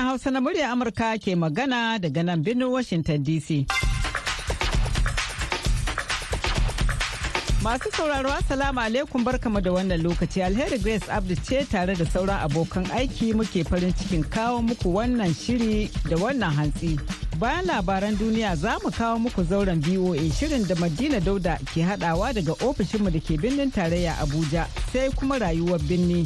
[0.00, 3.66] Sashen Hausa na murya Amurka ke magana daga nan birnin Washington DC.
[7.62, 12.40] Masu sauraro Assalamu alaikum barkamu da wannan lokaci alheri Grace Abdu ce tare da sauran
[12.40, 16.98] abokan aiki muke farin cikin kawo muku wannan shiri da wannan hantsi.
[17.38, 22.32] Bayan labaran duniya za mu kawo muku zauren VOA shirin da Madina Dauda ke hadawa
[22.32, 26.24] daga ofishinmu da ke birnin tarayya Abuja sai kuma rayuwar birni.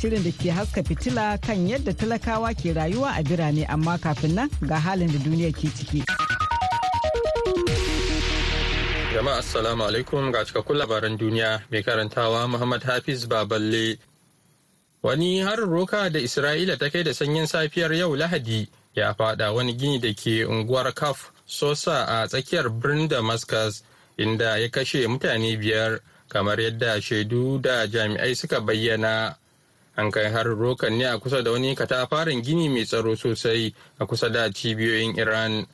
[0.00, 4.48] Shirin da ke haska fitila kan yadda talakawa ke rayuwa a birane amma kafin nan
[4.64, 6.00] ga halin da duniya ke ciki.
[9.12, 13.98] Jama'a assalamu alaikum ga cikakkun labaran duniya mai karantawa Muhammad Hafiz Baballe.
[15.02, 19.74] Wani harin roka da Isra'ila ta kai da sanyin safiyar yau Lahadi ya fada wani
[19.76, 23.84] gini da ke unguwar Kaf Sosa a tsakiyar birnin Damascus
[24.16, 26.00] inda ya kashe mutane biyar
[26.32, 29.36] kamar yadda shaidu da jami'ai suka bayyana.
[30.00, 33.68] An kai harin rokan ne a kusa da wani katafaren gini mai tsaro sosai
[34.00, 35.66] a kusa da cibiyoyin Iran.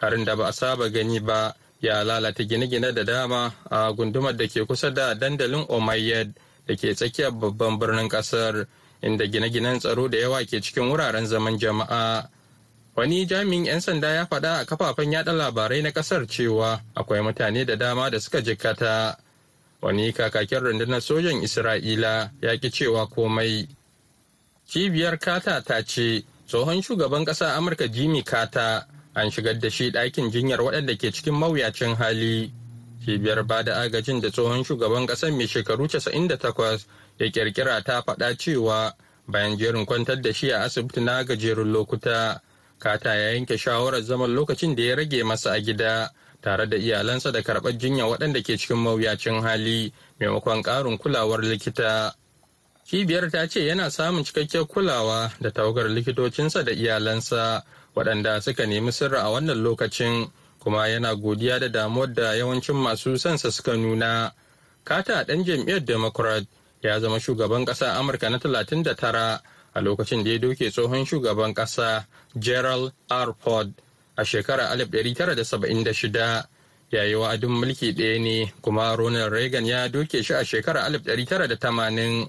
[0.00, 4.48] Harin da ba a saba gani ba ya lalata gine-gine da dama a gundumar da
[4.48, 6.32] ke kusa da dandalin omayyad
[6.66, 8.66] da ke tsakiyar babban birnin ƙasar
[9.02, 12.24] inda gine-ginen tsaro da yawa ke cikin wuraren zaman jama'a
[12.96, 17.64] wani jami'in 'yan sanda ya faɗa a kafafen yada labarai na ƙasar cewa akwai mutane
[17.66, 19.16] da dama da suka jikkata
[19.84, 23.68] wani kakakin rundunar sojan isra'ila ya ki cewa komai.
[24.64, 30.30] Cibiyar kata ta ce tsohon shugaban ƙasa amurka jimmy kata an shigar da shi ɗakin
[30.32, 32.50] jinyar waɗanda ke cikin mawuyacin hali.
[33.04, 36.86] Cibiyar ba da agajin da tsohon shugaban ƙasar mai shekaru 98
[37.18, 38.90] ya kirkira ta faɗa cewa
[39.28, 42.40] bayan jerin kwantar da shi a asibiti na gajerun lokuta
[42.78, 46.08] kata ya yanke shawarar zaman lokacin da ya rage masa a gida.
[46.44, 52.12] Tare da iyalansa da karɓar jinya waɗanda ke cikin mawuyacin hali maimakon ƙarin kulawar likita.
[52.84, 57.64] Cibiyar ta ce yana samun cikakkiyar kulawa da tawagar likitocinsa da iyalansa
[57.96, 60.28] waɗanda suka nemi sirri a wannan lokacin
[60.60, 64.30] kuma yana godiya da damuwar da yawancin masu sansa suka nuna.
[64.84, 66.44] Kata ɗan jam'iyyar democrat
[66.82, 69.40] ya zama shugaban ƙasa amurka na 39
[69.74, 72.04] a lokacin da ya doke tsohon shugaban ƙasa
[72.38, 73.32] gerald r.
[73.40, 73.72] Ford.
[74.16, 76.44] A shekarar 1976
[76.90, 82.28] ya yi wa'adin mulki ɗaya ne kuma ronald reagan ya doke shi a shekarar 1980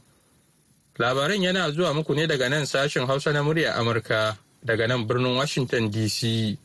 [0.97, 5.37] labaran yana zuwa muku ne daga nan sashen hausa na murya amurka daga nan birnin
[5.37, 6.57] Washington DC.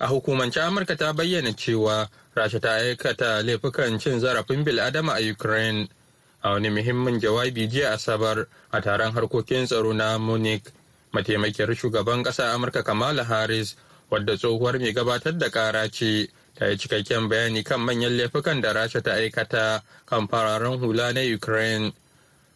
[0.00, 5.88] A hukumance Amurka ta bayyana cewa Rasha ta aikata laifukan cin zarafin bil'adama a Ukraine.
[6.42, 10.64] A wani muhimmin jawabi jiya Asabar a taron harkokin tsaro na Munich,
[11.12, 13.76] mataimakiyar shugaban ƙasa Amurka Kamala Harris,
[14.14, 18.72] wadda tsohuwar mai gabatar da ƙara ce, ta yi cikakken bayani kan manyan laifukan da
[18.72, 21.92] Rasha ta aikata kan fararen hula na Ukraine.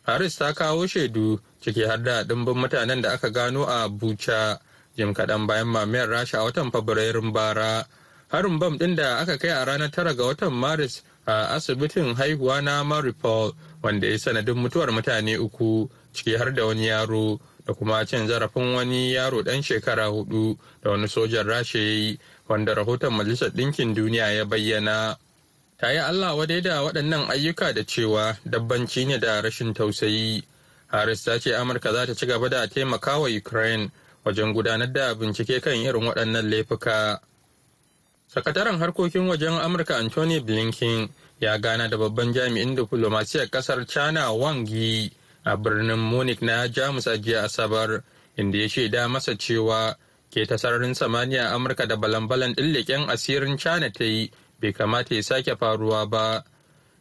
[0.06, 4.58] Harris ta kawo shaidu ciki har da ɗimbin mutanen da aka gano a Bucha
[4.96, 7.84] jim kaɗan bayan mamayar Rasha a watan Fabrairun bara.
[8.30, 12.62] Harin bam ɗin da aka kai a ranar tara ga watan Maris a asibitin haihuwa
[12.62, 13.52] na Maripol
[13.82, 18.72] wanda ya sanadin mutuwar mutane uku ciki har da wani yaro da kuma cin zarafin
[18.74, 22.18] wani yaro ɗan shekara huɗu da wani sojan Rasha ya yi
[22.48, 25.18] wanda rahoton Majalisar Ɗinkin Duniya ya bayyana.
[25.78, 30.42] ta yi Allah wadai da waɗannan ayyuka da cewa dabbanci ne da rashin tausayi.
[30.88, 33.90] Harris ta ce Amurka za ta ci gaba da taimaka wa Ukraine
[34.24, 37.20] wajen gudanar da bincike kan irin waɗannan laifuka.
[38.34, 41.08] Sakataren harkokin wajen Amurka Anthony Blinken
[41.40, 45.12] ya gana da babban jami'in diflomasiyar ƙasar China Wang Yi
[45.44, 48.02] a birnin Munich na Jamus a jiya Asabar,
[48.36, 49.94] inda ya shaida masa cewa
[50.30, 55.14] ke ta sararin samaniya Amurka da balan-balan ɗin leƙen asirin China ta yi bai kamata
[55.14, 56.44] ya sake faruwa ba.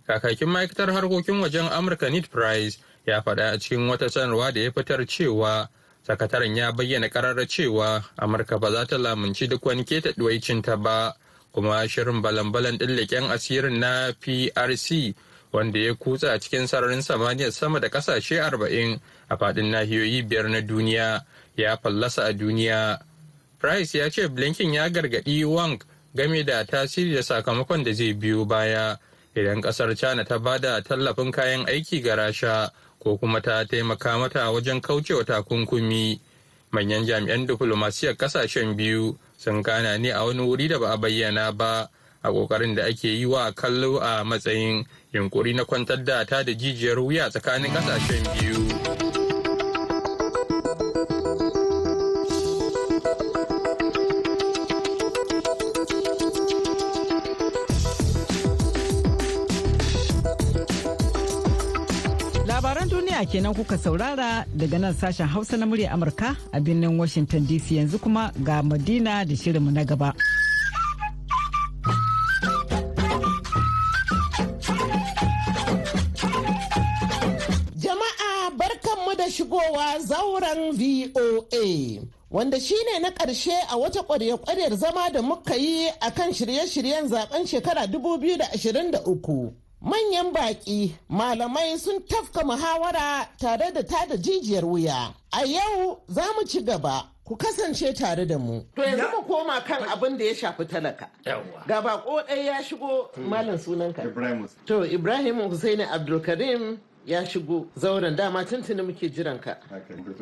[0.07, 4.71] Kakakin ma'aikatar harkokin wajen Amurka Ned Price ya faɗa a cikin wata sanarwa da ya
[4.71, 5.67] fitar cewa
[6.07, 10.13] sakataren ya bayyana karara cewa Amurka ba za ta lamunci duk wani keta
[10.63, 11.13] ta ba,
[11.53, 15.13] kuma shirin balan-balan ɗin leƙen asirin na PRC
[15.53, 18.99] wanda ya kutsa a cikin sararin samaniyar sama da ƙasashe arba'in
[19.29, 22.99] a faɗin nahiyoyi biyar na duniya ya fallasa a duniya.
[23.59, 25.79] Price ya ce Blinken ya gargaɗi Wang
[26.15, 28.97] game da tasiri da sakamakon da zai biyo baya
[29.35, 34.17] idan ƙasar china ta ba da tallafin kayan aiki ga rasha ko kuma ta taimaka
[34.17, 36.19] mata wajen kaucewa takunkumi
[36.71, 41.51] manyan jami'an diflomasiyar ƙasashen biyu sun gana ne a wani wuri da ba a bayyana
[41.51, 41.89] ba
[42.23, 46.53] a ƙoƙarin da ake yi wa kallo a matsayin yunkuri na kwantar da ta da
[46.53, 49.07] jijiyar wuya tsakanin ƙasashen biyu.
[63.17, 67.71] duniya kenan kuka saurara daga nan sashen hausa na murya amurka a birnin washington dc
[67.71, 70.13] yanzu kuma ga madina da shirinmu na gaba
[79.97, 86.11] shigowa zauren voa wanda shine na ƙarshe a wata ƙwarya-ƙwaryar zama da muka yi a
[86.11, 89.51] kan shirye-shiryen zaɓen shekara 2023
[89.81, 95.13] manyan baƙi malamai sun tafka muhawara tare da tada jijiyar wuya.
[95.31, 97.09] A yau za mu ci gaba.
[97.23, 98.61] Ku kasance tare da mu.
[98.75, 101.07] To yanzu mu koma kan abin da ya shafi talaka.
[101.67, 103.15] Ga bako ɗaya ya shigo.
[103.17, 104.03] Malam sunanka.
[104.65, 106.77] To ibrahim Hussaini abdulkarim
[107.07, 108.15] ya shigo zauren.
[108.15, 109.57] Dama tuntuni muke jiran ka.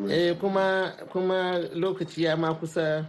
[0.09, 3.05] Eh kuma kuma lokaci ya ma kusa.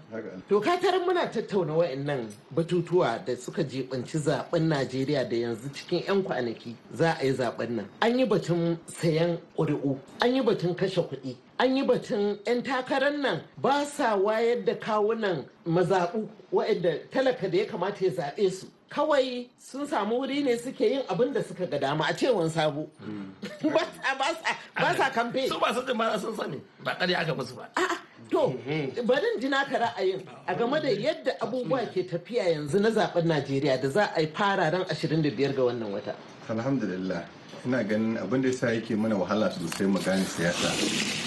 [0.48, 6.02] To ka tarar muna tattauna wa'annan batutuwa da suka jibanci zaɓen Najeriya da yanzu cikin
[6.06, 7.86] 'yan kwanaki za a yi zaɓen nan.
[8.00, 9.96] An yi batun sayan ƙuri'u.
[10.22, 11.36] An yi batun kashe kuɗi.
[11.58, 17.58] An yi batun 'yan takarar nan ba sa wayar da kawunan mazaɓu wa'anda talaka da
[17.58, 18.66] ya kamata ya zaɓe su.
[18.90, 22.88] Kawai sun samu wuri ne suke yin abin da suka ga dama a cewan sabo.
[24.76, 26.60] Ba sa kamfe su ba su ba sun sani.
[26.84, 27.68] Ba ƙarya aka musu ba.
[28.30, 28.54] To
[29.04, 33.80] barin ji naka ra'ayin a game da yadda abubuwa ke tafiya yanzu na zaɓen najeriya
[33.80, 36.14] da za a yi fara ran 25 ga wannan wata.
[36.50, 37.22] Alhamdulillah.
[37.66, 40.68] Ina ganin abin da yasa yake mana wahala sosai mu gane siyasa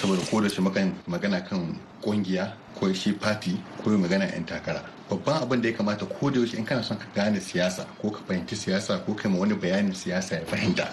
[0.02, 0.62] saboda ko da shi
[1.08, 4.84] magana kan ƙungiya ko shi party ko magana yan takara.
[5.10, 8.10] Babban abin da ya kamata ko da yaushe in kana son ka gane siyasa ko
[8.12, 10.88] ka fahimci siyasa ko kai ma wani bayanin siyasa ya fahimta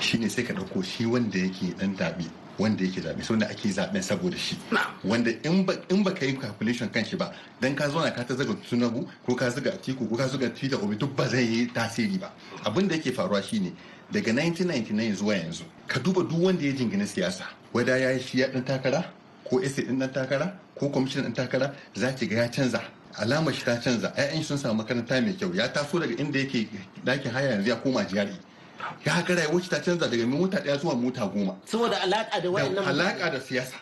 [0.00, 4.02] shine sai ka ɗauko shi wanda yake dan zabi wanda yake zaɓe wanda ake zaɓen
[4.02, 4.56] saboda shi.
[5.04, 5.64] Wanda in
[6.02, 9.34] ba ka yi calculation kan shi ba dan ka zauna ka ta zaga tunabu ko
[9.34, 12.32] ka zaga atiku ko ka zaga twitter obi duk ba zai yi tasiri ba.
[12.64, 13.72] Abin da yake faruwa shine
[14.12, 18.40] daga 1999 zuwa yanzu ka duba duk wanda ya jingina siyasa wada ya yi shi
[18.40, 19.04] ya dan takara
[19.48, 22.80] ko ese din dan takara ko kwamishin din takara za ki ga ya canza.
[23.18, 24.12] Alamar shi ta canza.
[24.16, 25.52] Ƴaƴan sun samu makaranta mai kyau.
[25.54, 26.68] Ya taso daga inda yake
[27.04, 28.32] ɗakin haya yanzu ya koma jiyari
[29.04, 31.54] ya ga rayuwar ta canza daga mota ɗaya zuwa mota goma.
[31.66, 33.76] Saboda alaka da wayannan alaka da siyasa.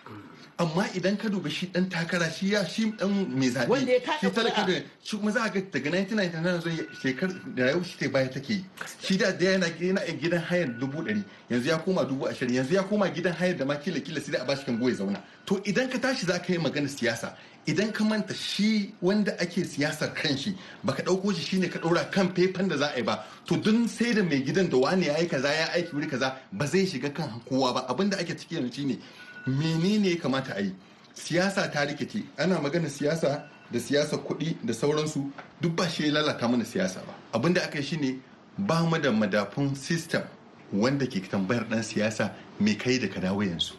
[0.61, 3.69] Amma idan ka duba shi dan takara shi ya shi dan mai zaɓe.
[3.69, 4.73] Wanda ya kada shi talaka da
[5.03, 8.51] shi kuma za a ga daga 1999 zuwa shekar da rayuwar shi ta baya take
[8.51, 8.65] yi.
[9.01, 11.25] Shi da da yana yana a gidan hayar dubu ɗari.
[11.51, 12.55] Yanzu ya koma dubu ashirin.
[12.57, 14.95] Yanzu ya koma gidan hayar da ma kila kila sai da a bashi kan goya
[14.95, 15.23] zauna.
[15.47, 17.33] To idan ka tashi za ka yi magana siyasa.
[17.67, 20.55] Idan ka manta shi wanda ake siyasar kan shi
[20.85, 23.25] baka ɗauko shi shine ka ɗora kan faifan da za a yi ba.
[23.47, 26.37] To dun sai da mai gidan da wani ya yi kaza ya aiki wuri kaza
[26.53, 27.87] ba zai shiga kan kowa ba.
[27.89, 28.99] Abinda ake ciki yanzu shine
[29.47, 30.75] menene ya kamata a yi?
[31.15, 32.25] Siyasa ta rikice.
[32.39, 35.31] Ana magana siyasa da siyasa kuɗi da sauransu.
[35.61, 37.15] Duk ba shi lalata mana siyasa ba.
[37.33, 38.21] Abinda aka yi shine
[38.59, 40.23] ba mu da madafun system
[40.73, 43.75] wanda ke tambayar dan siyasa me kai da ka dawo yanzu.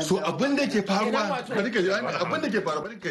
[0.00, 1.80] So abin da ke faruwa bari ka
[2.22, 3.08] abin da ke faruwa bari ka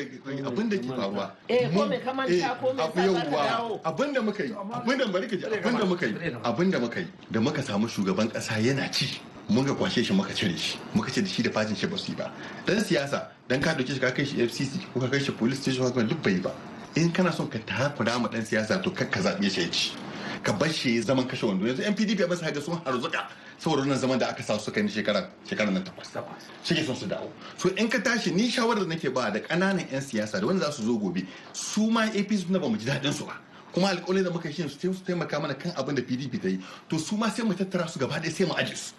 [0.48, 1.32] abin da ke faruwa.
[1.50, 2.80] Eh, ko mun- me ka manta, eh, ko me
[3.28, 3.82] dawo?
[3.84, 6.14] abin da muka yi abin da bari ka ji abin da muka yi
[6.44, 9.20] abin da muka yi da muka samu shugaban kasa yana ci.
[9.50, 11.98] Mun ga kwashe shi muka cire shi muka ce da shi da fatin shi ba
[11.98, 12.32] su yi ba.
[12.66, 15.60] Dan siyasa dan ka ɗauke shi ka kai shi FCC ko ka kai shi police
[15.62, 16.54] station ko duk bai ba.
[16.96, 19.92] In kana son ka takura ma dan siyasa to kar ka zaɓe shi ci.
[20.44, 21.66] Ka bar shi ya zaman kashe wando.
[21.66, 23.26] Yanzu yan PDP ba su ga sun harzuka
[23.58, 26.14] saboda wannan zaman da aka sa su kai ni shekara shekara nan takwas.
[26.64, 27.30] Suke son su dawo.
[27.58, 30.66] So in ka tashi ni shawarar da nake ba da ƙananan yan siyasa da wanda
[30.66, 33.34] za su zo gobe su ma APC na ba mu ji daɗin su ba.
[33.74, 36.60] Kuma alƙawarin da muka yi shi su taimaka mana kan abin da PDP ta yi.
[36.88, 38.94] To su ma sai mu tattara su gaba ɗaya sai mu aje su.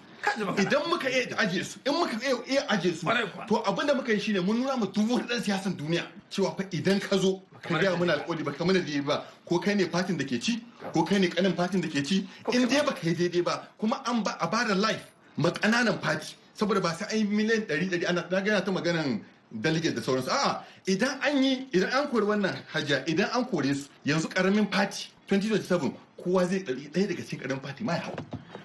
[0.58, 3.06] Idan muka iya aje su in muka iya aje su
[3.48, 6.54] to abin da muka yi shine mun nuna mu duk wani dan siyasan duniya cewa
[6.56, 9.74] fa idan ka zo ka gaya mana alƙawari ba kamar da daidai ba ko kai
[9.74, 10.62] ne fatin da ke ci
[10.92, 14.02] ko kai ne kanin fatin da ke ci in dai baka yi daidai ba kuma
[14.06, 15.04] an ba a ba da life
[15.36, 18.70] ma ƙananan fati saboda ba sai an yi miliyan ɗari ɗari ana na gana ta
[18.72, 19.20] maganan
[19.52, 20.30] delegate da sauransu.
[20.30, 24.66] A'a idan an yi idan an kori wannan hajja idan an kore su yanzu ƙaramin
[24.70, 28.14] fati 2027 kowa zai ɗari ɗaya daga cikin ƙaramin fati ma ya hau.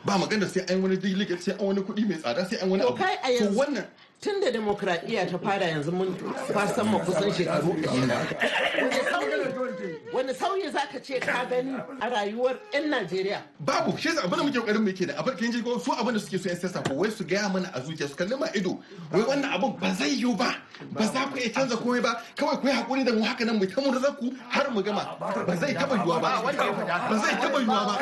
[0.06, 2.84] Ba magana sai an wani delegate sai an wani kuɗi mai tsada sai an wani
[2.84, 3.04] To abu.
[3.04, 3.86] yanzu wannan
[4.26, 6.10] tun da demokradiyya ta fara yanzu mun
[6.54, 7.70] fasan ma kusan shekaru.
[7.78, 13.40] Wani sauyi- wani sauyi za ka ce ka gani a rayuwar 'yan Najeriya?
[13.60, 15.92] babu shi yasa abin da muke ƙoƙarin mu yake da abin kin ji ko su
[15.92, 18.34] abin da suke so yan siyasa ko wai su gaya mana a zuciya su kalli
[18.40, 18.80] ma ido.
[19.12, 20.56] Wai wannan abin ba zai yiwu ba
[20.92, 22.18] ba za ku iya canza komai ba.
[22.36, 25.06] Kawai ku yi haƙuri da mu haka nan mu ta murza ku har mu gama.
[25.20, 26.42] Ba zai taba yiwuwa ba.
[26.42, 27.94] Ba zai taba yiwuwa ba.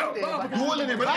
[0.55, 1.11] Dole ne bari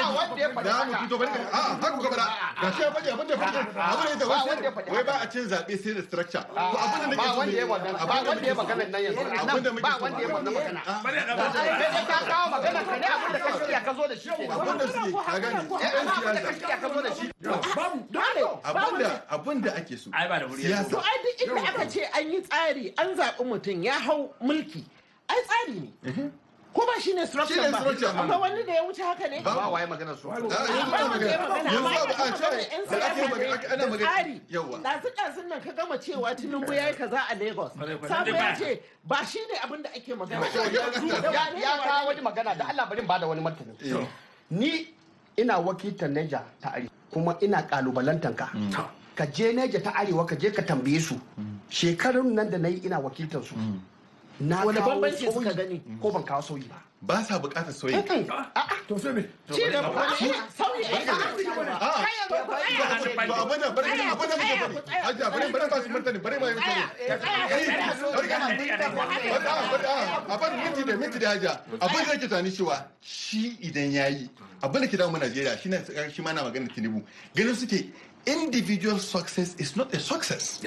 [0.66, 2.26] da mu fito bari a haka gaba da
[2.62, 6.02] ga shi abin da abin da abin da wai ba a cin zaɓe sai da
[6.02, 6.44] structure.
[6.48, 9.22] To abin da nake ba wanda ya wannan ba wanda ya magana nan yanzu.
[9.36, 11.02] abin da muke ba wanda ya wannan magana Ah,
[12.06, 14.86] ka kawo magana ka ne abin da ka shirya ka zo da shi abin da
[14.86, 15.60] suke ka gane?
[15.80, 17.26] Yan siyasa ka zo da shi.
[18.10, 18.44] Dole.
[18.64, 20.10] abin da abin da ake so.
[20.12, 23.44] Ai ba da wuri To ai duk inda aka ce an yi tsari an zaɓi
[23.44, 24.84] mutum ya hau mulki.
[25.28, 26.30] Ai tsari ne.
[26.76, 27.80] Ko ba shi ne structure Shine ba.
[27.80, 28.20] structure ba.
[28.28, 29.40] Akwai wani da ya wuce haka ne?
[29.40, 31.32] ba waye magana su a yanzu ana magana
[31.72, 35.72] yanzu abu a yan da ake magana ana da magana yawa Ɗazu ɗazun nan ka
[35.72, 37.72] gama cewa Tinubu ya yi kaza a Lagos.
[38.08, 40.44] Sabo ya ce ba shi ne abin da ake magana.
[41.32, 43.72] ya ya kawo wani magana da Allah bari ba da wani martani.
[44.50, 44.92] Ni
[45.38, 48.52] ina wakiltar Neja ta Arewa kuma ina kalubalantar ka.
[49.16, 51.16] Ka je Neja ta Arewa ka je ka tambaye su.
[51.70, 53.54] Shekarun nan da na yi ina wakiltar su.
[54.40, 55.82] Na Wani bambanci suka gani?
[56.00, 56.76] ko ban kawo sauyi ba?
[57.02, 58.02] Ba sa buƙatar sauyi.
[58.88, 59.22] To sai me?
[59.52, 60.06] Ci gaba.
[60.56, 60.84] Sauyi.
[63.26, 63.90] Abin da bari.
[63.90, 64.76] Abin da muke bari.
[65.30, 66.56] bari bari ba su martani bari ma yi
[70.28, 74.30] abin minti da da abin da yake tani cewa shi idan ya yi
[74.62, 77.02] abin da ke damu Najeriya shi ne shi ma na magana Tinubu.
[77.34, 77.86] Ganin suke
[78.26, 80.60] individual success is not a success.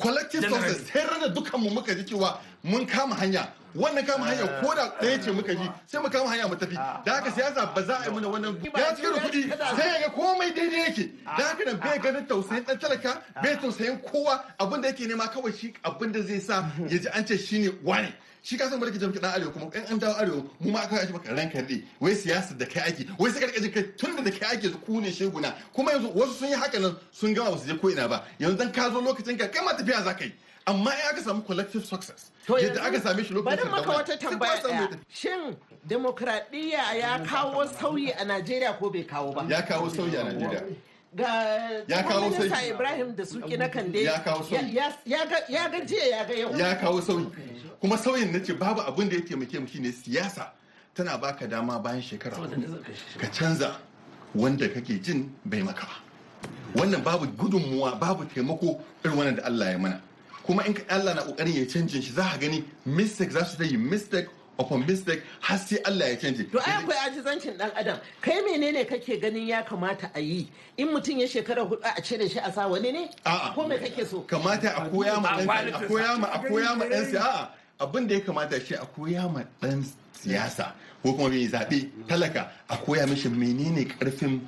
[0.00, 0.90] Collective success.
[0.92, 3.48] Sai rana dukkan mu muka ji cewa mun kama hanya.
[3.74, 6.74] Wannan kama hanya ko da ɗaya ce muka ji sai mu kama hanya mu tafi.
[7.04, 10.00] Da haka siyasa ba za a yi mana wannan ya cike da kuɗi sai ya
[10.00, 11.10] ga komai daidai yake.
[11.24, 14.42] Da haka nan bai ganin tausayin ɗan talaka bai tausayin kowa.
[14.58, 17.70] Abin da yake nema kawai shi abin da zai sa ya ji an ce shine
[17.84, 18.12] wane.
[18.42, 21.04] Shi ka san barki jamki dan arewa kuma in an dawo arewa mu ma aka
[21.06, 24.30] yi maka ranka dai wai siyasa da kai ake wai sai karkaje kai tun da
[24.30, 25.52] kai ake ku ne sheguna.
[25.74, 28.24] Kuma yanzu wasu sun yi haka nan sun gama ba su je ko ina ba.
[28.40, 30.32] Yanzu dan ka zo lokacin ka kai ma tafiya za ka yi.
[30.68, 34.54] Amma in aka samu collective success yadda aka same shi lokacin Bari maka wata tambaya
[34.54, 34.98] ya tafi.
[35.08, 35.56] Shin
[35.88, 39.46] demokradiyya ya kawo sauyi a Najeriya ko bai kawo ba?
[39.48, 40.62] ya kawo sauyi a Najeriya
[41.14, 41.26] Ga
[41.88, 42.70] Ya kawo sauyi.
[42.70, 44.74] Ibrahim da suki na kande Ya kawo sauyi.
[44.76, 46.56] ya- ya ga ya jiya ya ga yau.
[46.56, 47.26] ya kawo sauyi
[47.80, 50.52] kuma sauyin na ce babu abin da ya taimake mu shine siyasa
[50.94, 52.36] tana baka dama bayan shekara
[53.18, 53.76] ka canza
[54.34, 55.96] wanda kake jin bai maka ba
[56.74, 60.00] wannan babu gudunmuwa babu taimako irin wannan da Allah ya mana
[60.48, 63.58] kuma in ka Allah na ƙoƙarin ya canjin shi za ka gani mistake za su
[63.58, 64.28] ta yi mistake
[64.58, 67.98] upon mistake har sai Allah ya canje To ai akwai ajizancin dan adam.
[68.22, 70.48] Kai menene kake ganin ya kamata a yi?
[70.78, 73.10] In mutum ya shekara huɗu a cire shi a sa wani ne?
[73.26, 73.54] A'a.
[73.54, 74.22] Ko me kake so?
[74.22, 78.14] kamata a koya ma dan a koya ma a koya ma dan siyasa abin da
[78.14, 79.84] ya kamata shi a koya ma dan
[80.16, 84.40] siyasa ko kuma mai zaɓe talaka a koya mishi menene ƙarfin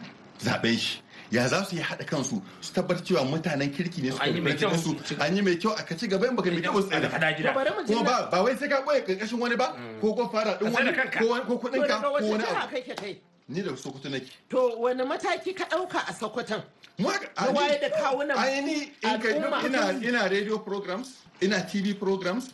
[0.42, 4.18] zaɓen shi ya za su yi haɗa kansu su tabbatar cewa mutanen kirki ne su
[4.20, 4.76] An yi mai kyau.
[4.76, 7.44] su an yi mai kyau a kaci gaba in baka mai kyau tsaye
[7.86, 10.92] kuma ba ba wai sai ka ɓoye ƙarƙashin wani ba ko ko fara din wani
[10.92, 13.16] ko wani ko kuɗin ka ko wani abu.
[13.50, 14.30] ni da Sokoto nake.
[14.48, 16.62] To wani mataki ka ɗauka a Sokoton?
[16.98, 21.08] Waye da kawunan ai ni in kai ina ina radio programs
[21.40, 22.50] ina tv programs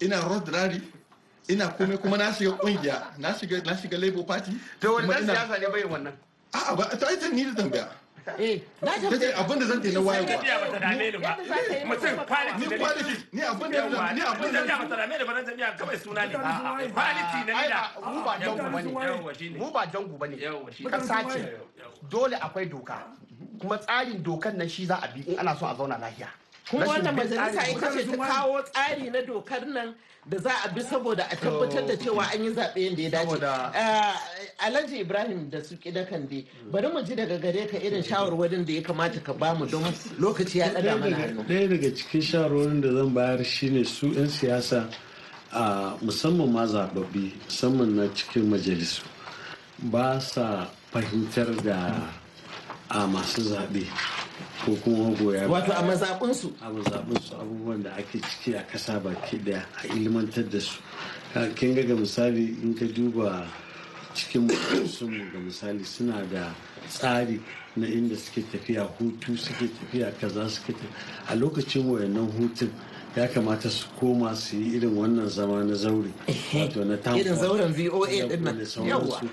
[0.00, 0.82] ina road rally
[1.48, 4.52] ina komai kuma na shiga ƙungiya na shiga na shiga labour party.
[4.80, 6.12] To wani kuma ina siyasa ne bai wannan?
[6.52, 7.88] A'a ba ta ita ni da tambaya.
[8.38, 11.36] Eh, na abin da zan ta na ba ta dame ni ba.
[11.86, 13.42] Mutum quality ni quality ni.
[13.42, 15.32] abin da ni abin da jam'iyya ba ta dame ni ba
[15.78, 16.34] kawai suna ne.
[16.90, 17.54] Quality na
[18.02, 20.36] ba mu ba jangu ba ne mu ba jangu ba ne
[20.90, 21.40] kasa ce.
[22.10, 22.98] Dole akwai doka.
[23.60, 26.28] Kuma tsarin dokan nan shi za a bi in ana so a zauna lafiya.
[26.70, 29.94] Kuma wannan majalisa ita ce ta kawo tsari na dokar nan
[30.28, 33.72] da za a bi saboda a tabbatar da cewa an yi zaɓe yadda ya dace.
[33.74, 38.64] Eh, Alhaji Ibrahim da su ƙi kande bari mu ji daga gare ka irin shawarwarin
[38.66, 39.82] da ya kamata ka ba mu don
[40.18, 41.42] lokaci ya ɗaga mana hannu.
[41.46, 44.90] ɗaya daga cikin shawarwarin da zan bayar shine su 'yan siyasa
[45.52, 49.02] a musamman ma zababbi musamman na cikin majalisu
[49.78, 52.10] ba sa fahimtar da
[52.90, 53.86] a masu zaɓe.
[54.64, 56.52] Ko kuma magoya Wato a mazaɓinsu.
[56.62, 60.80] a mazaɓinsu abubuwan da ake ciki a ƙasa baki ɗaya a ilmantar da su.
[61.54, 63.46] Kin ga misali in ka duba
[64.14, 64.48] cikin mu
[65.32, 66.54] ga misali suna da
[66.88, 67.40] tsari
[67.76, 70.92] na inda suke tafiya hutu suke tafiya kaza suke tafiya.
[71.28, 72.70] A lokacin wayannan hutun
[73.16, 76.10] ya kamata su koma su yi irin wannan zama na zaure
[76.54, 78.58] wato na town Irin zauren VOA ɗin nan.
[78.58, 79.28] da sauransu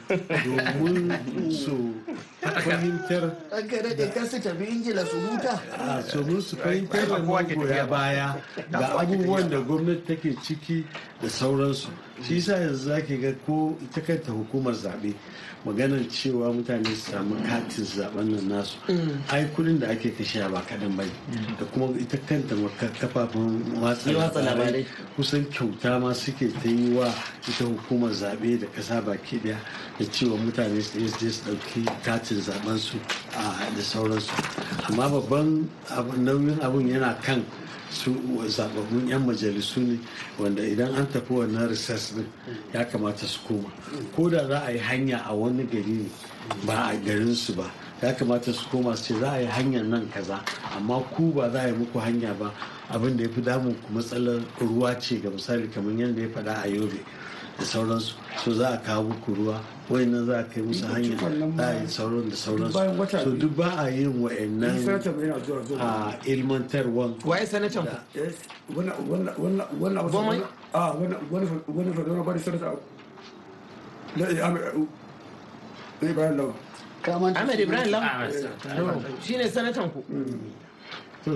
[0.45, 1.93] domin su
[2.41, 5.61] fahimtar daɗe kan su tafi Ingila su huta.
[5.77, 8.35] a domin su fahimtar da magoya baya
[8.71, 10.85] ga abubuwan da gwamnati take ciki
[11.21, 11.89] da sauransu.
[12.21, 15.13] Shi yasa yanzu zaki ga ko ita kanta hukumar zaɓe
[15.65, 18.75] maganar cewa mutane su samu katin zaɓen nan nasu
[19.31, 21.03] ai kuɗin da ake kashe ba kaɗan ba
[21.59, 22.55] da kuma ita kanta
[22.99, 24.85] kafafen watsa labarai.
[25.15, 27.07] kusan kyauta ma suke ta yi wa
[27.47, 29.57] ita hukumar zaɓe da ƙasa baki ɗaya
[29.99, 32.97] da cewa mutane su je su ɗauki katin zaɓen su
[33.75, 34.31] da sauransu.
[34.89, 35.67] Amma babban
[36.17, 37.43] nauyin abun yana kan
[37.93, 38.11] su
[38.47, 39.97] zababbun 'yan majalisu ne
[40.39, 42.27] wanda idan an tafi wannan research din
[42.73, 43.69] ya kamata su koma.
[44.15, 46.09] Ko da za a yi hanya a wani gari ne
[46.65, 47.69] ba a garin su ba
[48.01, 50.41] ya kamata su koma su ce za a yi hanyar nan kaza.
[50.75, 52.51] Amma ku ba za a yi muku hanya ba
[52.89, 56.53] abin da ya fi damun ku matsalar ruwa ce ga misali kamar yadda ya faɗa
[56.63, 56.99] a yobe.
[57.59, 58.13] Da sauransu.
[58.43, 61.87] So za a kawo muku ruwa wayannan za a kai musu hanya za a yi
[61.87, 63.23] sauran da sauransu.
[63.23, 64.77] So duk ba a yin wayannan
[65.79, 67.15] a ilmantarwan.
[67.25, 67.97] Waye sanatan ku?
[68.19, 68.35] Yes,
[68.73, 70.41] wannan wannan wannan wannan abu Gomai?
[70.73, 72.77] ah wannan wannan wannan wannan bari sanata.
[74.17, 74.49] Da ya
[76.03, 76.53] ne bayan lawa
[77.35, 78.03] Ahmed Ibrahim Lam
[79.21, 80.03] shine sanatan ku.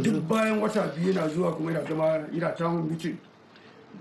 [0.01, 3.17] Duk bayan wata biyu yana zuwa kuma yana zama yana town meeting.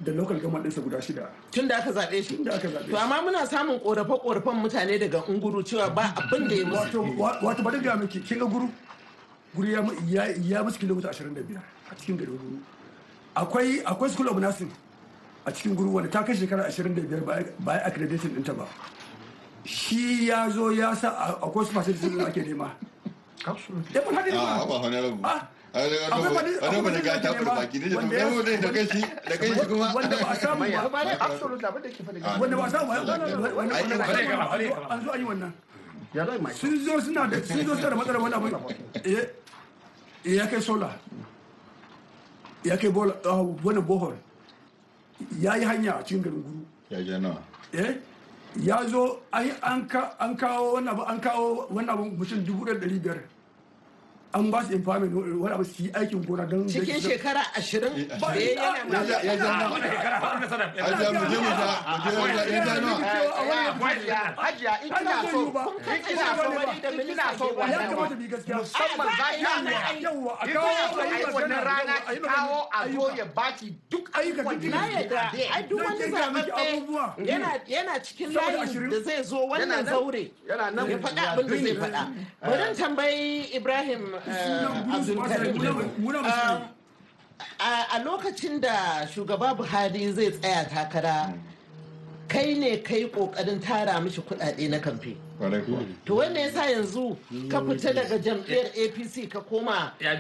[0.05, 1.29] Da local government ɗinsa guda shida.
[1.51, 2.43] Tun da aka zaɓe shi.
[2.45, 6.55] Da aka zaɓe to amma muna samun korafe-korafen mutane daga unguru cewa ba abin da
[6.55, 7.01] ya musu.
[7.19, 8.69] Wato wato ba ga miki kin ga guru?
[9.55, 11.57] Guru ya ya ya musu kilomita 25
[11.91, 12.59] a cikin garin guru
[13.35, 14.71] akwai akwai school of nursing
[15.47, 18.67] a cikin guru wanda ta kai shekara 25 ba ba ya accreditation ɗinta ba.
[19.65, 22.71] Shi ya zo ya sa a- akwai su facilities da ake nema.
[23.95, 25.85] Ya mun haɗe a ba ba Ah,
[27.05, 27.53] ga ta da
[29.95, 32.71] wanda ba a samu ba ba ne absolute abin da ke faɗi wanda ba a
[32.71, 34.95] samu ba wanda Ai, ba a bari gaba, samu bari ba gaba.
[34.95, 35.53] an zo an yi wannan
[36.15, 38.49] ya zai mai sun zo suna da sun zo suna da matsalar wani abu
[39.05, 39.25] eh,
[40.25, 40.91] ya kai sola
[42.65, 44.15] ya kai bola ah, wani bohol
[45.39, 47.41] ya yi hanya a cikin garin guru ya ja nawa
[47.73, 47.93] eh
[48.65, 52.65] ya zo an an ka- an kawo wannan abu an kawo wannan abu mutum dubu
[52.65, 53.21] ɗari biyar
[54.35, 58.35] an ba su empowerment wani abu su yi aikin gona don cikin shekara ashirin da
[58.35, 61.67] ya yana ya mai ja ya ja nawa a ja mu je mu ja
[62.13, 62.97] mu je ya ja nawa?
[64.37, 68.23] Hajiya in kina so in kina so wani da kina so ya wannan kamata mu
[68.23, 68.57] yi gaskiya.
[68.57, 72.21] Musamman za ki yi yawa a kawo kuna so a yi ai wannan rana ki
[72.21, 75.23] kawo a zo ya baki duk Ayyuka ayyukan duk da na yadda
[75.55, 77.07] ai duk wani zaɓaɓɓe abubuwa.
[77.25, 79.87] yana yana cikin layin da zai zo Yana wannan nan.
[79.87, 80.25] zaure.
[80.49, 80.91] yana nan.
[80.91, 82.03] Ya faɗa abin da zai faɗa.
[82.41, 86.63] Bari tambayi Ibrahim eh, Abdulkarim muna Um,
[87.61, 91.35] a a lokacin da shugaba Buhari zai tsaya takara
[92.29, 95.17] kai ne kai ƙoƙarin tara mishi kuɗaɗe na kamfe.
[96.07, 97.17] To wanda yasa yanzu
[97.51, 100.15] ka fita daga jam'iyyar APC ka koma Ya.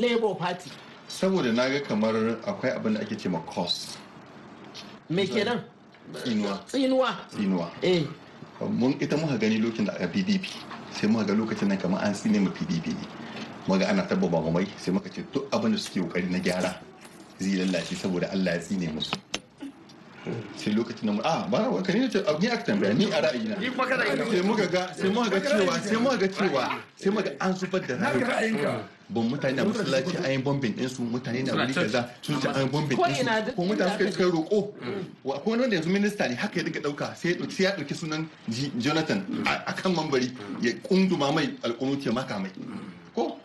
[0.00, 0.70] Labour Party.
[1.08, 2.12] Saboda na ga kamar
[2.44, 3.98] akwai abin da ake ce ma cost
[5.08, 5.62] me kenan?
[6.12, 6.58] Tsinuwa.
[6.66, 7.16] Tsinuwa.
[7.30, 7.70] Tsinuwa.
[7.82, 8.04] Eh.
[8.60, 10.44] Mun ita muka gani lokacin da aka pdp
[10.92, 13.06] sai muka ga lokacin nan kamar an tsine mu pdp ne.
[13.68, 16.80] Muka ana tabba mamai sai muka ce duk abin da suke ƙoƙari na gyara
[17.38, 19.12] zai lallace saboda allah ya tsine musu.
[20.56, 23.56] Sai lokacin da mu a ba wa kani ce ni aka tambaya ni a ra'ayina.
[23.62, 26.64] Sai muka ga sai muka ga cewa sai muka ga cewa
[26.96, 28.82] sai muka an zubar da ra'ayinka.
[29.08, 32.62] Ban mutane na masallaci an yi bombin ɗinsu mutane na wuri kaza sun ce an
[32.66, 34.58] yi bombin ɗinsu duk ko mutane suka suka yi roƙo.
[35.22, 38.26] Wa ko wanda yanzu minista ne haka ya dinga ɗauka sai ya ya ɗauki sunan
[38.82, 42.50] Jonathan a a kan mambari ya kunduma mai alƙunuti ya maka mai.
[42.50, 42.95] Ko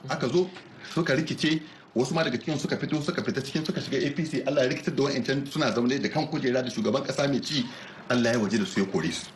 [0.09, 0.49] aka zo
[0.93, 1.61] suka rikice
[1.95, 4.95] wasu ma daga cikin suka fito suka fita cikin suka shiga APC Allah ya rikitar
[4.95, 7.65] da wa'ancan suna zaune da kan kujera da shugaban kasa mai ci
[8.09, 9.27] Allah ya waje da su ya kore su.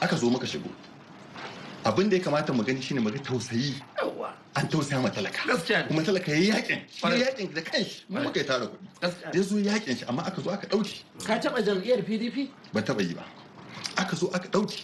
[0.00, 0.68] Aka zo muka shigo.
[1.84, 3.74] Abin da ya kamata mu gani shine mu ga tausayi.
[4.56, 5.40] An tausaya ma talaka.
[5.88, 9.34] Kuma talaka yayi yaƙin shi yaƙin da kanshi mu muka yi tara kuɗi.
[9.34, 13.00] Ya zo yaƙin shi amma aka zo aka ɗauki ka taɓa jam'iyyar PDP ban taɓa
[13.08, 13.24] yi ba.
[13.96, 14.82] Aka zo aka ɗauki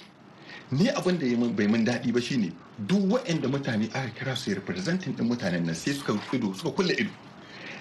[0.72, 5.14] ni abin da bai min daɗi ba shine duk waɗanda mutane aka kira su representing
[5.16, 7.11] ɗin mutanen nan sai suka ido suka kulle ido.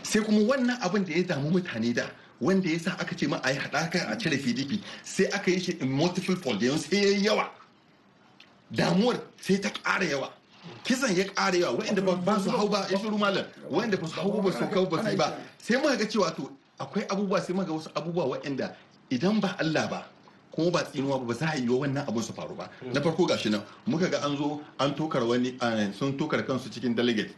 [0.04, 2.10] Sai kuma wannan abin da ya damu mutane da
[2.42, 5.60] wanda ya sa aka ce ma a yi haɗaka a cire pdp sai aka yi
[5.60, 7.50] shi in multiple fold sai ya yi yawa.
[8.72, 10.30] Damuwar sai ta ƙara yawa.
[10.84, 11.78] Kisan ya ƙara yawa.
[11.78, 13.46] Waɗanda ba- su hau ba ya shiru malam.
[13.70, 15.34] Waɗanda ba su hau ba su kau ba su ba.
[15.58, 16.50] Sai muka ga cewa to
[16.80, 18.76] akwai abubuwa sai muka ga wasu abubuwa waɗanda
[19.12, 20.06] idan ba Allah ba
[20.60, 22.70] kuma ba tsinuwa ba za a yi wa wannan abun su faru ba.
[22.94, 25.56] Na farko gashi nan muka ga an zo an tokar wani
[25.98, 27.32] sun tokar kansu cikin delegate.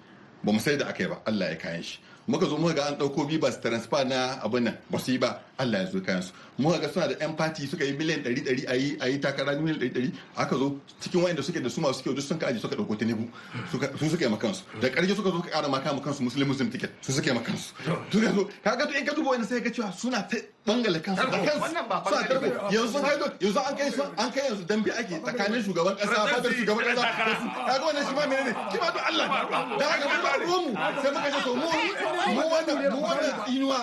[0.44, 2.00] Ba mu sai da aka yi ba Allah ya kayan shi.
[2.28, 5.40] Muka zo muka ga an ɗauko bibas transfer na abin nan ba su yi ba.
[5.62, 8.42] Allah ya zo kayan su muka ga suna da yan party suka yi miliyan ɗari
[8.46, 10.10] ɗari a yi a yi takara miliyan ɗari ɗari.
[10.38, 12.98] Aka zo cikin wayanda suke da su masu kyau duk sun ka aji suka ɗauko
[12.98, 13.30] tinubu.
[13.72, 16.70] Suka su suka yi makansu da ƙarshe suka zo suka ƙara maka makansu muslim muslim
[16.72, 16.92] ticket.
[17.02, 17.74] Su suka yi makansu
[18.12, 21.30] suka zo kaga to in ka duba wani sai ka cewa suna ta bangale kansu
[21.30, 21.62] da kansu.
[21.62, 25.16] Wannan ba suna tarko yanzu kai yanzu an kai su an kai yanzu dambe ake
[25.22, 27.06] tsakanin shugaban kasa fadar shugaban kasa
[27.70, 28.52] kaga wannan shi ma menene?
[28.54, 29.28] To Allah
[29.78, 31.70] da haka mun ba ruwan mu sai muka ce to mu
[32.36, 33.80] mu wannan mu wannan inuwa.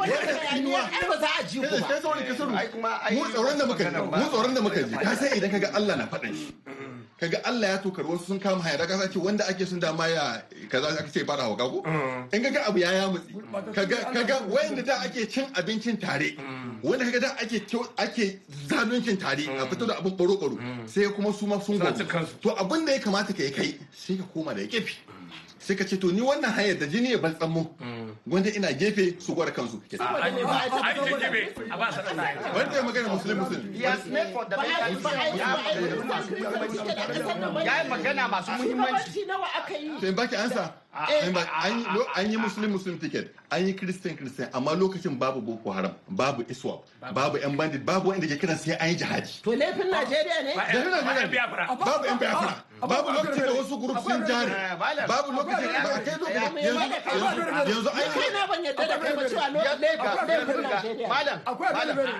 [0.00, 0.82] Wannan inuwa.
[1.06, 1.86] Ai ba za a ji ku ba.
[1.88, 4.60] Kai saboda ka sani Ai kuma ai mu tsoron da muka ji mu tsoron da
[4.60, 4.94] muka ji.
[4.96, 6.54] Ka sai idan kaga Allah na faɗan shi.
[7.20, 8.76] Kaga Allah ya tokar wasu sun kama haya.
[8.78, 11.82] Daga ce wanda ake sun dama ya kaza aka ce fara hauka ko?
[12.32, 13.32] In kaga abu ya ya mutsi
[13.74, 16.36] kaga kaga wanda da ake cin abincin tare
[16.82, 17.62] wanda kaga da ake
[17.98, 22.50] ake zaluncin tare a fito da abin baro baro sai kuma su ma sun to
[22.56, 24.92] abin da ya kamata ka yi kai sai ka koma da gefe
[25.66, 27.74] sai ka ce to ni wannan hanyar da jini ya baltsammo
[28.30, 30.44] wanda ina gefe su gwada kansu a yi
[31.10, 32.16] jajjabe a ba sa ɗan
[32.54, 33.96] wanda ya magana musulmi musulmi ya
[37.82, 42.30] yi magana masu muhimmanci Shugabanci nawa aka yi sai baki ansa an yi- lo- an
[42.30, 43.34] yi muslim muslim ticket.
[43.50, 46.82] An yi christian christian amma lokacin babu boko haram babu iswap
[47.14, 47.36] babu.
[47.38, 49.42] yan bandit babu wanda ke kiran sai an yi jihadi.
[49.42, 50.54] To laifin najeriya ne?
[50.56, 52.54] Da nuna nuna babu yan biafra.
[52.80, 54.52] Babu lokacin da wasu group sun jari
[55.08, 56.56] babu lokacin ba a kai lokacin
[57.68, 61.72] yanzu an kai na ban yadda da kai ba cewa laifin laifin najeriya malam akwai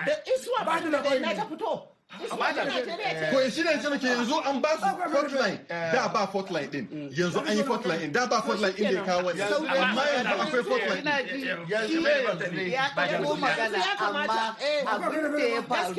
[0.06, 1.72] da iswa ba da da na ta fito.
[2.20, 6.86] Ce ko shi ne ce muke yanzu an ba su fortline da ba fortline din.
[7.16, 8.12] Yanzu an yi fortline din.
[8.12, 11.44] Da ba fortline din da ya kawo wani amma yanzu akwai fortline din.
[11.68, 13.78] Ya ɗauko magana.
[13.98, 15.94] amma eh abin da ya faru.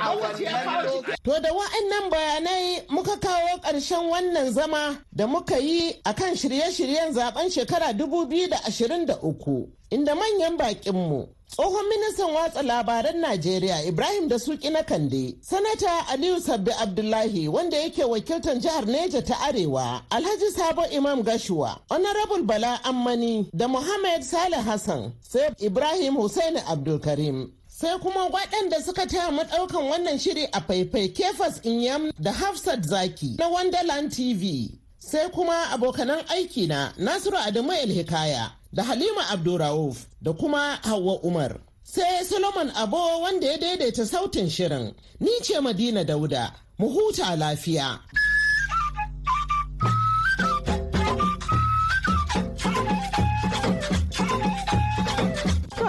[0.00, 5.94] a wannan kawo To da wa'annan bayanai muka kawo ƙarshen wannan zama da muka yi
[6.04, 14.28] a kan shirye-shiryen zaɓen shekara 2023 inda manyan baƙinmu tsohon ministan watsa labaran Najeriya Ibrahim
[14.28, 20.02] da Suki na Kande, Sanata Aliyu Sabbi Abdullahi wanda yake wakiltar jihar Neja ta Arewa,
[20.10, 27.50] Alhaji Sabo Imam Gashuwa, Honorable Bala Ammani da Muhammad Saleh Hassan, sai Ibrahim Hussaini Abdulkarim.
[27.68, 32.82] sai kuma waɗanda suka taya mu ɗaukan wannan shiri a faifai kefas inyam da hafsat
[32.82, 39.28] zaki na wonderland tv sai kuma abokanan aiki na nasiru adamu el hikaya da halima
[39.30, 41.56] abdurrauf da kuma hawa umar.
[41.82, 44.94] Sai solomon abo wanda ya daidaita sautin shirin.
[45.20, 46.52] Ni ce madina dauda.
[46.78, 47.98] Mu huta lafiya.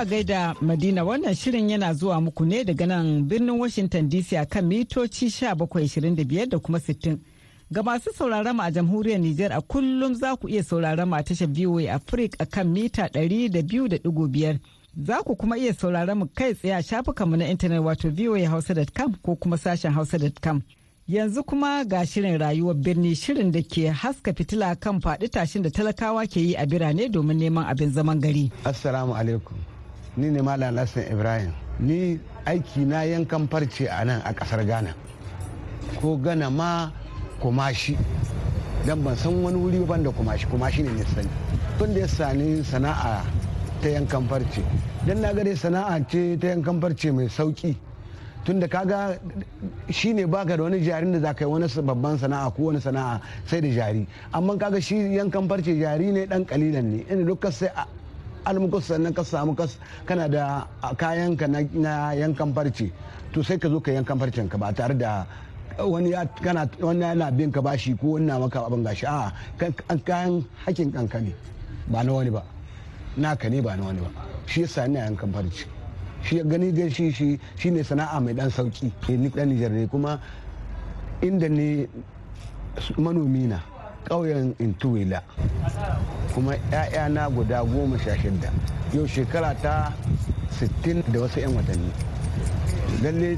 [0.06, 4.66] Gaida Madina wannan shirin yana zuwa muku ne daga nan birnin Washington DC a kan
[4.66, 7.18] mitoci 1725 da kuma 60.
[7.72, 11.24] Ga masu sauraron mu a jamhuriyar Nijar a kullum za ku iya sauraron mu a
[11.24, 14.60] tashar VOA Africa a kan mita 200.5.
[15.06, 19.36] Za ku kuma iya sauraron mu kai tsaye a shafukanmu na intanet wato voahausa.com ko
[19.36, 20.62] kuma sashen hausa.com.
[21.08, 25.70] Yanzu kuma ga shirin rayuwar birni shirin da ke haska fitila kan faɗi tashin da
[25.70, 28.52] talakawa ke yi a birane domin neman abin zaman gari.
[28.66, 29.58] Assalamu alaikum.
[30.18, 31.54] Ni ne Malam Hassan Ibrahim.
[31.80, 34.96] Ni aiki na yankan farce a nan a ƙasar Ghana.
[36.02, 36.92] Ko Ghana ma
[37.40, 37.98] kumashi.
[38.86, 41.30] Dan ban san wani wuri ban da kumashi, kumashi ne sani.
[41.78, 43.24] Tun da ya sani sana'a
[43.82, 44.62] ta yankan farce.
[45.06, 47.76] Dan na dai sana'a ce ta yankan farce mai sauƙi.
[48.46, 49.20] Tun da kaga
[49.90, 52.80] shi ne baka da wani jarin da za ka yi wani babban sana'a ko wani
[52.80, 54.08] sana'a sai da jari.
[54.34, 57.06] Amma kaga shi yankan farce jari ne dan kalilan ne.
[57.12, 57.70] Ina duk sai
[58.46, 59.56] almukus sannan ka samu
[60.06, 62.92] kana da kayan ka na yankan farce
[63.34, 65.26] to sai ka zo ka yankan farcen ka ba tare da
[65.86, 66.12] wani
[66.44, 69.06] kana wani yana bin ka bashi ko wani na maka abin gashi.
[69.06, 69.32] A
[70.06, 71.34] kayan hakin kanka ne
[71.88, 72.44] ba na wani ba.
[73.18, 74.10] Naka ne ba na wani ba.
[74.46, 75.66] Shi yasa ina yankan farce.
[76.24, 79.88] Shi ya gani ga shi shi shine sana'a mai dan sauƙi ni dan Nijar ne
[79.88, 80.20] kuma
[81.22, 81.88] inda ne
[82.98, 83.60] manomi na
[84.08, 85.22] ƙauyen intuwila
[86.34, 88.52] kuma 'ya'yana guda goma sha shida
[88.94, 89.94] yau shekara ta
[90.60, 91.92] 60 da wasu 'yan watanni.
[93.04, 93.38] Lalle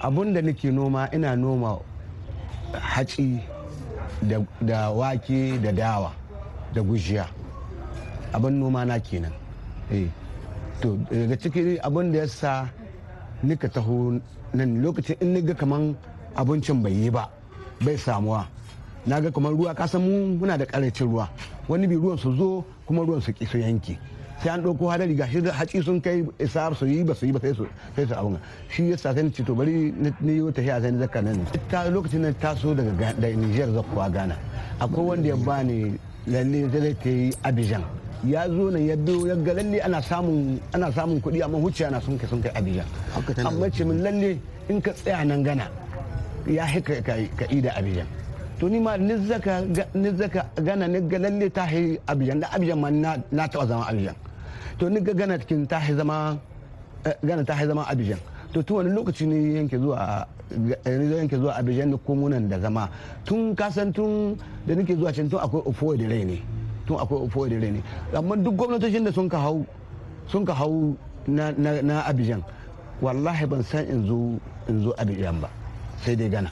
[0.00, 1.78] abun da nake noma ina noma
[2.72, 3.40] haci
[4.60, 6.12] da wake da dawa
[6.74, 7.26] da gujiya.
[8.32, 9.32] Abin noma na kenan
[10.80, 12.68] to daga ciki abin da ya sa
[13.42, 14.20] nika taho
[14.54, 15.96] nan lokacin in niga kaman
[16.36, 17.28] abincin bai yi ba
[17.80, 18.46] bai samuwa.
[19.06, 21.28] Na ga kamar ruwa kasan mu muna da ƙarancin ruwa.
[21.68, 23.96] Wani bi ruwan su zo kuma ruwan su su yanke.
[24.42, 27.32] Sai an ɗauko hadari ga shi haci sun kai isa su yi ba su yi
[27.32, 28.38] ba sai su sai su abun.
[28.68, 31.42] Shi ya sa sai to bari ni yi wata hiya sai ni zakka nan.
[31.68, 34.36] Ta lokacin nan taso daga da Niger zakkuwa Ghana.
[34.78, 37.82] Akwai wanda ya bani lalle zai ta yi Abidjan.
[38.24, 41.82] Ya zo nan ya biyo ya ga lalle ana samun ana samun kuɗi amma huce
[41.86, 42.86] ana sun kai sun kai Abidjan.
[43.44, 45.66] Amma ce min lalle in ka tsaya nan Ghana
[46.46, 48.06] ya hika ka ida Abidjan.
[48.60, 49.62] To ni ma ni zaka
[50.62, 54.14] gana ni ga lalle ta yi abijan da abijan ma na taba zama abijan
[54.78, 56.38] to ni ga gana cikin ta zama
[57.22, 58.18] gana ta zama abijan
[58.52, 60.26] to tun wani lokaci ne yanke zuwa
[60.84, 62.88] yanke zuwa abijan da komunan da zama.
[63.24, 66.40] Tun kasan tun da nake zuwa can tun akwai ofo da rai ne
[66.86, 67.82] tun akwai ofo da rai ne
[68.16, 69.66] amma duk gwamnatocin da sun ka hau
[70.26, 72.42] sun ka hau na abijan
[73.02, 75.48] wallahi ban san in zo in zo abijan ba.
[76.04, 76.50] Sai dai gana.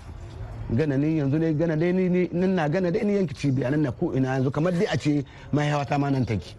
[0.71, 3.81] Gana ne yanzu ne gana dai ni nan na gana dai ni yanki cibiya nan
[3.83, 6.53] na ko ina yanzu kamar dai a ce mai hawa ta ma nan take.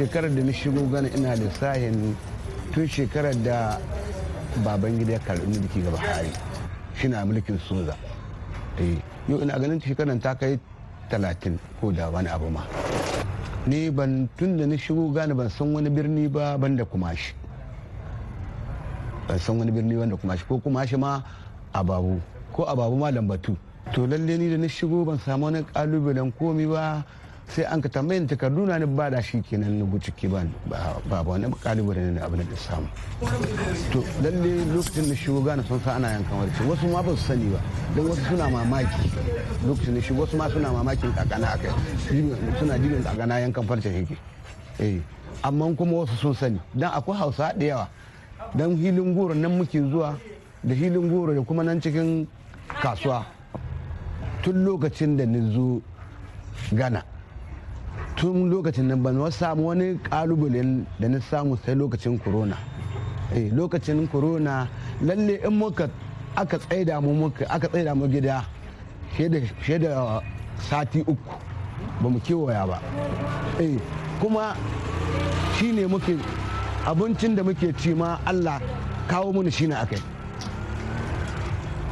[0.00, 2.16] Shekarar da na shigo gana ina lissahin
[2.72, 3.76] tun shekarar da
[4.64, 6.32] baban gida ya karɓi mulki ga Buhari
[6.96, 7.92] shi na mulkin soza
[9.28, 10.56] yau ina ganin shekarar ta kai
[11.12, 12.64] talatin ko da wani abu ma.
[13.68, 17.34] Ni ban tun da na shigo gane ban san wani birni ba ban da kumashi.
[19.28, 20.46] Ban san wani birni wanda kumashi.
[20.48, 21.20] Ko kumashi ma
[21.76, 22.16] ababu
[22.56, 23.52] ko ababu ma lambatu.
[23.92, 27.04] To lalle ni da na shigo ban samu wani kalubalen komi ba.
[27.50, 30.46] Sai an ka tambayin takardu na ni ba da shi kenan na ciki ba
[31.10, 32.86] ba wani kalubalen ne abin da samu.
[33.90, 37.26] To lalle lokacin da shigo gane sun sa ana yankan warke wasu ma ba su
[37.26, 37.58] sani ba
[37.96, 39.10] don wasu suna mamaki.
[39.66, 41.74] Lokacin da shigo wasu ma suna mamakin kakana a kai
[42.58, 44.16] suna jibin kakana yankan farcen yake.
[44.78, 45.00] Eh
[45.42, 47.88] amma kuma wasu sun sani dan akwai hausa da yawa.
[48.54, 50.14] Dan hilin goro nan muke zuwa
[50.62, 52.28] da hilin goro da kuma nan cikin
[52.80, 53.24] kasuwa.
[54.42, 55.82] Tun lokacin da ni zo
[56.72, 57.02] gana
[58.20, 62.56] tun lokacin nan ban samu wani kalubalen da na samu sai lokacin corona.
[63.34, 64.68] Eh lokacin corona
[65.00, 65.88] lalle in muka
[66.36, 68.44] aka tsaida mu muka aka tsaida mu gida
[69.16, 70.20] fiye da
[70.68, 71.32] sati uku
[72.02, 72.78] ba mu kewaya ba.
[73.58, 73.78] Eh
[74.20, 74.54] kuma
[75.56, 76.14] shi ne muke
[76.84, 78.60] abincin da muke ci ma allah
[79.08, 80.00] kawo mun shi na akai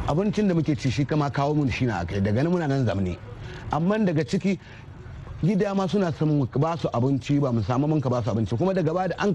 [0.07, 2.85] abincin da muke ci shi kama kawo mun shi na akai daga nan muna nan
[2.85, 3.17] zamani.
[3.71, 4.59] Amma daga ciki
[5.43, 8.55] gida ma suna son ba su abinci ba mu samu mun ka ba su abinci.
[8.57, 9.33] Kuma daga ba da an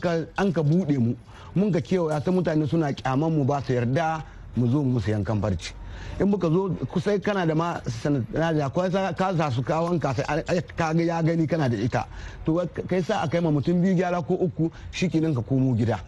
[0.53, 1.15] ka buɗe mu
[1.55, 4.23] mun ka kewaya ta mutane suna kyaman mu ba su yarda
[4.57, 5.73] mu zo mu musu yankan farci
[6.21, 8.71] in muka zo kusa kana da ma sanadina
[9.17, 12.07] ka za su kawon ka sai ka ga ya gani kana da ita.
[12.45, 15.99] To kai sa a kai ma mutum biyu gyara ko uku shikenan ka komo gida.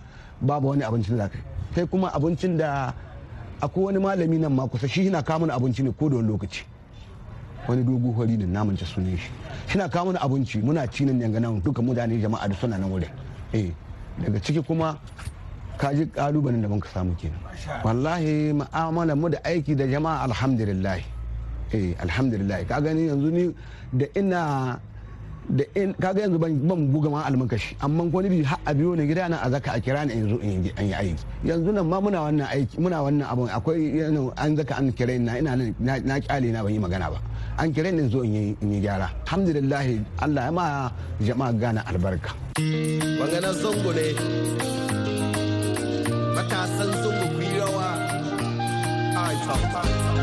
[0.40, 1.40] Babu wani abincin da kai
[1.74, 2.92] sai kuma abincin da
[3.62, 6.75] akwai wani malami nan ma kusa shi na kamun abinci ne ko da wani lokaci.
[7.68, 9.30] Wani dogo hori ne namun ci sunan shi.
[9.68, 12.90] Shi na kamun abinci muna ci nan yanga nan duka mutane jama'a da suna nan
[12.90, 13.10] wurin.
[13.52, 13.70] Eh
[14.22, 14.98] daga ciki kuma
[15.76, 17.38] ka ji kalubalen da muka samu kenan.
[17.84, 20.98] Wallahi ma'amala mu da aiki da jama'a alhamdulillah.
[21.72, 22.64] Eh alhamdulillah.
[22.66, 23.54] Ka gani yanzu ni
[23.92, 24.78] da ina
[25.56, 27.76] da in kaga yanzu ban ban buga ma almakashi.
[27.80, 30.28] Amma ko ni har a biyo ne gida na a zaka a kira ni in
[30.28, 31.24] zo in yi aiki.
[31.44, 33.48] Yanzu nan ma muna wannan aiki muna wannan abun.
[33.48, 34.02] Akwai
[34.36, 37.18] an zaka an kira na ina na ƙyale na ban yi magana ba.
[37.58, 39.08] An kira ni in zo in yi gyara.
[39.26, 39.84] Alhamdulillah
[40.20, 40.90] Allah ya ma
[41.20, 42.30] jama'a gana albarka.
[43.20, 44.06] Magana zango ne.
[46.36, 47.88] Matasan zango ku yi rawa.
[49.16, 50.15] A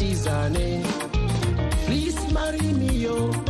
[0.00, 0.82] sister adiza ne
[1.86, 3.49] please marry me yo.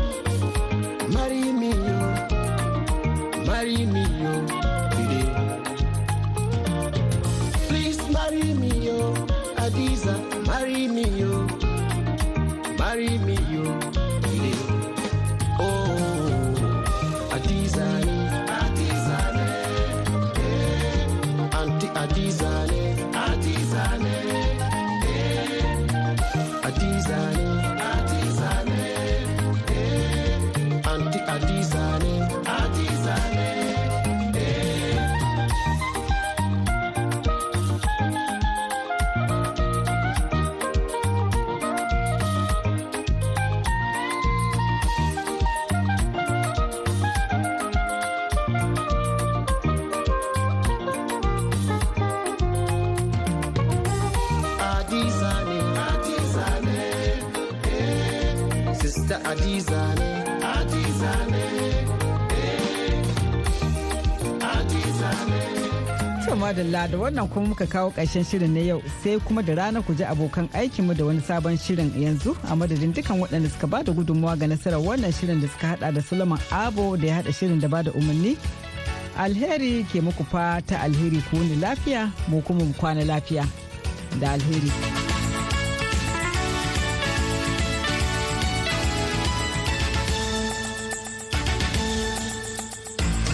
[66.50, 69.94] Madalla da wannan kuma muka kawo ƙarshen shirin na yau sai kuma da rana ku
[69.94, 73.92] ji abokan aikinmu da wani sabon shirin yanzu a madadin dukan waɗanda suka ba da
[73.92, 77.60] gudunmawa ga nasarar wannan shirin da suka hada da Suleiman Abo da ya hada shirin
[77.60, 78.36] da ba da umarni.
[79.18, 83.46] alheri ke muku fata alheri ku ni lafiya mu kuma mu kwana lafiya
[84.18, 84.89] da alheri.